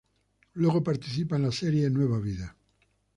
Luego 0.53 0.83
participa 0.83 1.35
en 1.35 1.43
la 1.43 1.51
serie 1.51 1.87
"Nueva 1.91 2.17
vida". 2.19 2.57